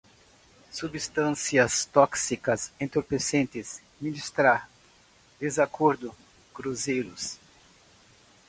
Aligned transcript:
substâncias 0.71 1.85
tóxicas 1.85 2.71
entorpecentes, 2.79 3.83
ministrar, 3.99 4.67
desacordo, 5.39 6.15
cruzeiros 6.55 7.37